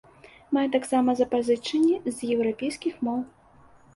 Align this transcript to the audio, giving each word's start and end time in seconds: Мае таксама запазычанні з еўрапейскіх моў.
Мае 0.55 0.63
таксама 0.75 1.09
запазычанні 1.19 1.95
з 2.17 2.31
еўрапейскіх 2.37 2.93
моў. 3.09 3.21